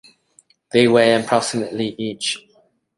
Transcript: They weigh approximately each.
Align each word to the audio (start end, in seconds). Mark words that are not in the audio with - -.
They 0.71 0.87
weigh 0.87 1.13
approximately 1.13 1.89
each. 1.95 2.39